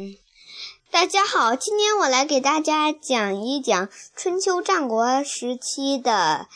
[0.00, 0.16] 嗯，
[0.92, 6.46] 大家好，今天我来给大家讲一讲春秋战国时期的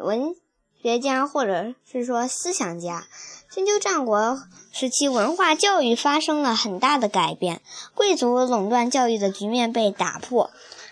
[0.00, 0.34] 文
[0.82, 3.06] 学家或者是说思想家。
[3.48, 4.42] 春秋战国
[4.72, 7.62] 时期，文化教育发生了很大的改变，
[7.94, 10.50] 贵族垄断教育的局面被打破。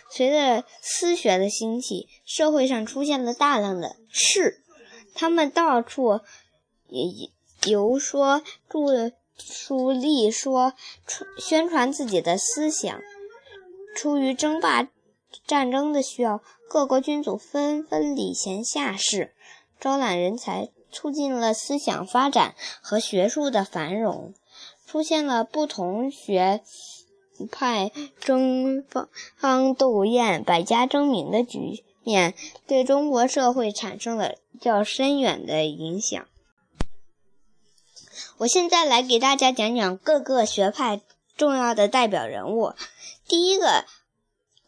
[0.08, 4.62] 随着私学的兴起，社会上出现了大量的士，
[5.12, 6.20] 他们到处
[7.64, 10.74] 游说、著书立说、
[11.38, 13.00] 宣传自己的思想。
[13.94, 14.88] 出于争霸
[15.46, 19.34] 战争的需要，各国君主纷纷礼贤下士，
[19.80, 24.34] 招揽人才，促进了思想发展和学术的繁荣，
[24.86, 26.62] 出现了不同学。
[27.52, 28.82] 派争
[29.36, 32.32] 芳斗艳、百家争鸣的局面，
[32.66, 36.26] 对中国社会产生了较深远的影响。
[38.38, 41.00] 我现在来给大家讲讲各个学派
[41.38, 42.74] 重要的代表人物。
[43.26, 43.86] 第一个，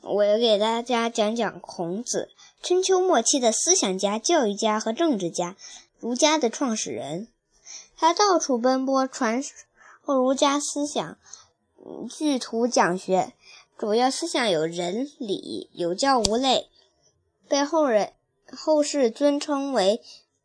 [0.00, 2.30] 我给大家讲讲孔子，
[2.62, 5.54] 春秋末期的思想家、教育家和政治家，
[5.98, 7.28] 儒家的创始人。
[7.94, 9.52] 他到处奔波，传授
[10.06, 11.18] 儒家思想。
[12.08, 13.34] 据图讲学，
[13.76, 16.70] 主要思想有仁礼、有教无类，
[17.46, 18.14] 被后人
[18.50, 20.00] 后世尊称为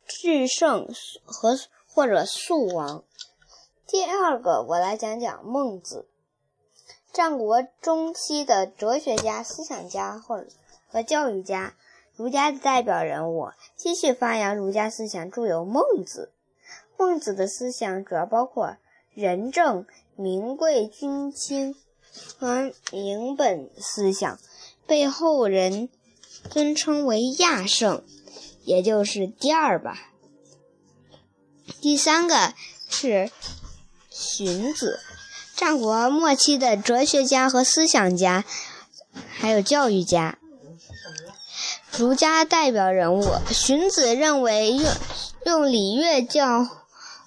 [0.06, 0.90] 至圣
[1.24, 3.06] 和或者肃王。
[3.94, 6.08] 第二个，我来讲讲孟子，
[7.12, 10.44] 战国中期的哲学家、思想家或
[10.88, 11.76] 和教育家，
[12.16, 16.32] 儒家的代表人物，继续发扬儒家思想，著有《孟子》。
[16.98, 18.78] 孟子的思想主要包括
[19.14, 19.86] 仁政。
[20.16, 21.76] 名贵君轻
[22.38, 24.40] 和明本思想，
[24.86, 25.90] 被后人
[26.52, 28.04] 尊称为亚圣，
[28.64, 30.12] 也就是第二吧。
[31.82, 32.54] 第三个
[32.88, 33.32] 是
[34.24, 35.00] 荀子，
[35.56, 38.46] 战国末期的哲学家和思想家，
[39.30, 40.38] 还有教育家，
[41.98, 43.24] 儒家代表人物。
[43.52, 44.92] 荀子认为用
[45.46, 46.68] 用礼乐教。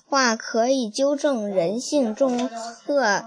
[0.09, 2.49] 化可以纠正人性中
[2.87, 3.25] 恶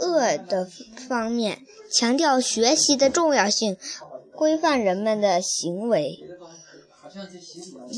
[0.00, 0.70] 恶的
[1.08, 3.76] 方面，强调学习的重要性，
[4.32, 6.20] 规范人们的行为。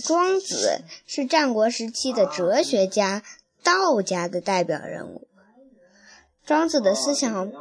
[0.02, 3.22] 庄子是战国时期的哲学家、
[3.62, 5.28] 道家的代表人物。
[6.44, 7.58] 庄子的思想包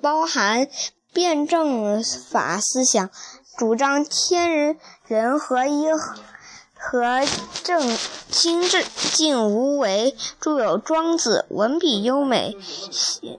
[0.00, 0.68] 包含
[1.12, 3.10] 辩证法思想，
[3.56, 5.86] 主张天人人合一。
[6.78, 7.26] 和
[7.64, 7.96] 正
[8.30, 8.62] 清
[9.14, 12.54] 静无为，著有《庄子》，文笔优美，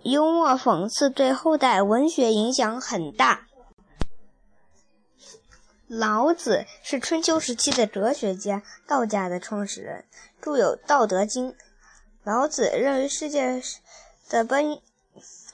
[0.04, 3.46] 幽默讽刺，对后代文学影响很大。
[5.88, 10.04] 老子是春秋时期的哲学家，道家的创始人，
[10.42, 11.52] 著有《道德经》。
[12.28, 13.64] 老子认为世界
[14.28, 14.82] 的本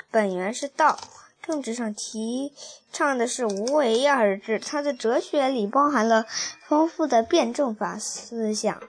[0.10, 0.98] 本源是道。
[1.40, 2.52] 政治上提
[2.92, 6.26] 倡的是无为而治，他的哲学里包含了
[6.68, 8.82] 丰富的辩证法思想。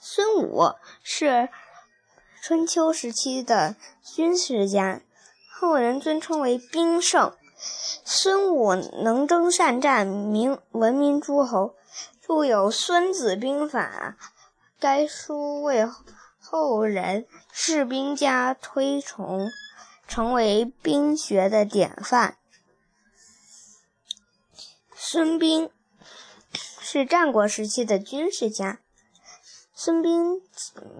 [0.00, 0.72] 孙武
[1.02, 1.50] 是
[2.40, 5.02] 春秋时期的军事家，
[5.52, 7.34] 后人尊称为兵圣。
[8.02, 11.74] 孙武能征善战，名闻名诸侯，
[12.26, 14.16] 著有《孙子兵法》，
[14.78, 15.86] 该书为
[16.40, 19.50] 后人士兵家推崇。
[20.10, 22.36] 成为兵学的典范。
[24.96, 25.70] 孙膑
[26.52, 28.80] 是战国时期的军事家。
[29.72, 30.42] 孙膑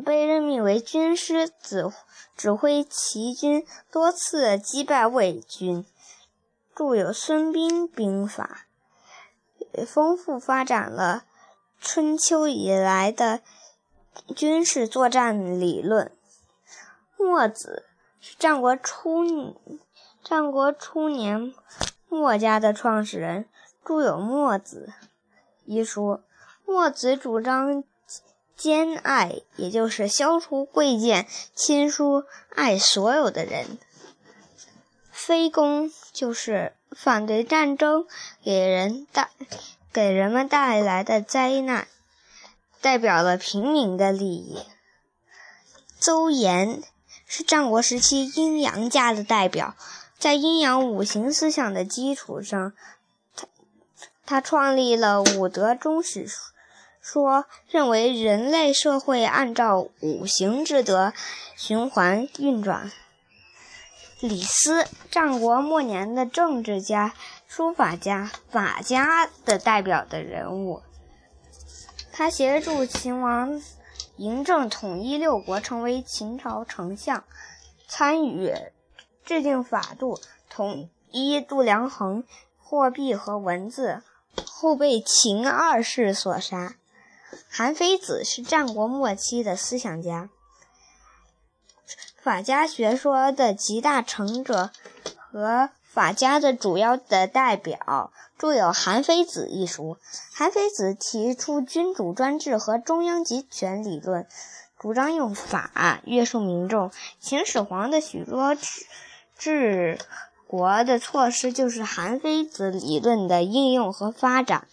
[0.05, 1.91] 被任命为军师，指
[2.37, 5.85] 指挥齐军，多次击败魏军，
[6.77, 8.67] 著有《孙膑兵法》，
[9.85, 11.25] 丰富发展了
[11.81, 13.41] 春秋以来的
[14.35, 16.13] 军事作战理论。
[17.17, 17.87] 墨子。
[18.23, 19.57] 是战国初，
[20.23, 21.55] 战国初年
[22.11, 23.49] 墨家的创始人，
[23.83, 24.93] 著有《墨子》
[25.65, 26.21] 一书。
[26.67, 27.83] 墨子主张
[28.55, 33.79] 兼爱，也就是消除贵贱，亲疏爱所有的人。
[35.11, 38.07] 非攻就是反对战争
[38.45, 39.31] 给人带
[39.91, 41.89] 给人们带来的灾难，
[42.81, 44.59] 代表了平民的利益。
[45.99, 46.83] 邹衍。
[47.33, 49.77] 是战国时期阴阳家的代表，
[50.19, 52.73] 在阴阳五行思想的基础上，
[53.37, 53.47] 他
[54.27, 56.27] 他创立了五德终始
[57.01, 61.13] 说，认为人类社会按照五行之德
[61.57, 62.91] 循环运转。
[64.19, 67.15] 李斯，战国末年的政治家、
[67.47, 70.83] 书法家、法家的代表的人物，
[72.21, 73.63] 他协助秦王。
[74.19, 77.25] 嬴政统一六国，成为秦朝丞相，
[77.89, 78.55] 参与
[79.25, 80.21] 制定法度，
[80.51, 82.23] 统一度量衡、
[82.59, 84.03] 货币和文字，
[84.47, 86.75] 后被秦二世所杀。
[87.49, 90.29] 韩非子是战国末期的思想家，
[92.23, 94.69] 法家学说的集大成者
[95.17, 99.99] 和法家的主要的代表，著有《韩非子》一书。
[100.33, 104.27] 韩非子提出君主专制和中央集权理论，
[104.79, 106.91] 主张用法约束民众。
[107.21, 108.87] 秦始皇的许多治
[109.37, 109.99] 治
[110.47, 114.67] 国的措施，就是韩非子理论的应用和发展。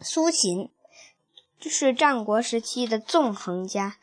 [0.00, 0.68] 苏秦。
[1.60, 3.96] 是战国时期的纵横家，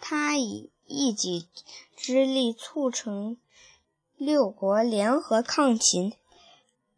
[0.00, 1.46] 他以一己
[1.94, 3.36] 之力促成
[4.16, 6.14] 六国联合抗秦，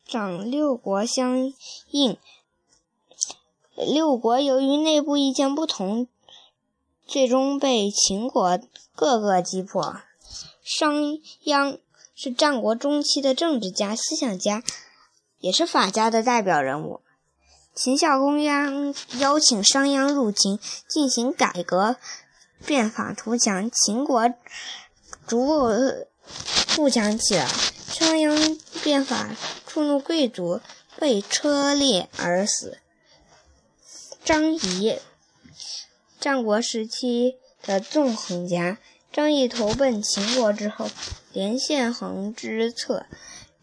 [0.06, 1.52] 长六国相
[1.90, 2.16] 应。
[3.74, 6.06] 六国由于内部意见不同，
[7.06, 8.60] 最终被秦国
[8.94, 9.96] 各个击破。
[10.62, 10.94] 商
[11.44, 11.78] 鞅
[12.14, 14.62] 是战国中期的政治家、思想家，
[15.40, 17.00] 也是法家的代表人物。
[17.74, 18.70] 秦孝公邀
[19.18, 21.96] 邀请商鞅入秦进行改革，
[22.64, 24.32] 变法图强，秦国
[25.26, 25.68] 逐步
[26.22, 27.46] 富强起来。
[27.46, 29.34] 商鞅变法
[29.74, 30.60] 触怒贵族，
[31.00, 32.78] 被车裂而死。
[34.22, 35.00] 张仪，
[36.20, 38.78] 战国时期的纵横家。
[39.10, 40.88] 张仪投奔秦国之后，
[41.32, 43.06] 连线横之策，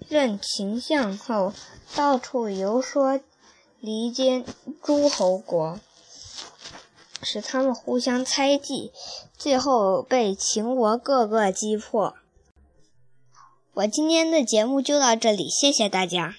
[0.09, 1.53] 任秦相后，
[1.95, 3.21] 到处游说。
[3.79, 4.43] 离间
[4.83, 5.79] 诸侯国，
[7.23, 8.91] 使他们互相猜忌，
[9.37, 12.15] 最后被秦国各个击破。
[13.73, 16.35] 我今天的节目就到这里，谢谢大家。